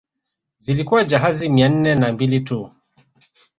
[0.57, 2.71] Zilikuwa jahazi mia nne na mbili tu